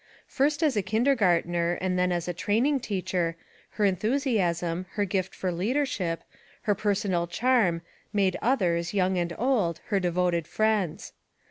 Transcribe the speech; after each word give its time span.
First 0.25 0.63
as 0.63 0.75
a 0.75 0.81
kindergartner 0.81 1.73
and 1.79 1.95
then 1.95 2.11
as 2.11 2.27
a 2.27 2.33
training 2.33 2.79
teacher 2.79 3.35
her 3.73 3.85
enthusiasm, 3.85 4.87
her 4.93 5.05
gift 5.05 5.35
for 5.35 5.51
leadership, 5.51 6.23
her 6.63 6.73
personal 6.73 7.27
charm 7.27 7.83
made 8.11 8.35
others, 8.41 8.95
young 8.95 9.19
and 9.19 9.31
old, 9.37 9.79
her 9.89 9.99
devoted 9.99 10.47
friends. 10.47 11.13